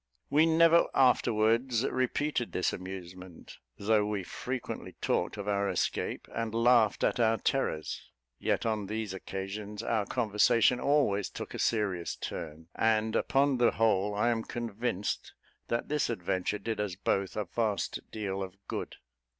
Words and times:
We 0.31 0.47
never 0.47 0.87
afterwards 0.95 1.85
repeated 1.85 2.53
this 2.53 2.73
amusement, 2.73 3.59
though 3.77 4.03
we 4.03 4.23
frequently 4.23 4.93
talked 4.99 5.37
of 5.37 5.47
our 5.47 5.69
escape, 5.69 6.27
and 6.33 6.55
laughed 6.55 7.03
at 7.03 7.19
our 7.19 7.37
terrors; 7.37 8.09
yet 8.39 8.65
on 8.65 8.87
these 8.87 9.13
occasions 9.13 9.83
our 9.83 10.07
conversation 10.07 10.79
always 10.79 11.29
took 11.29 11.53
a 11.53 11.59
serious 11.59 12.15
turn: 12.15 12.67
and, 12.73 13.15
upon 13.15 13.57
the 13.57 13.73
whole, 13.73 14.15
I 14.15 14.29
am 14.29 14.41
convinced 14.43 15.33
that 15.67 15.87
this 15.87 16.09
adventure 16.09 16.57
did 16.57 16.79
us 16.79 16.95
both 16.95 17.35
a 17.37 17.45
vast 17.45 17.99
deal 18.09 18.41
of 18.41 18.55
good. 18.67 18.95